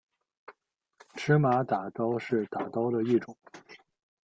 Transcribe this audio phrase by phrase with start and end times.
[1.15, 3.37] 芝麻打糕是打糕的一种。